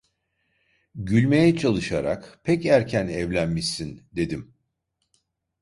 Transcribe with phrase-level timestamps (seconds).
[0.95, 4.53] Gülmeye çalışarak: "Pek erken evlenmişsin!" dedim.